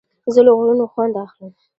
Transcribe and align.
زه 0.33 0.39
له 0.45 0.51
غرونو 0.57 0.85
خوند 0.91 1.13
اخلم. 1.25 1.51